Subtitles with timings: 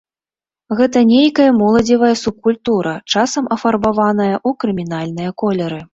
[0.79, 5.81] Гэта нейкая моладзевая субкультура, часам афарбаваная ў крымінальныя колеры.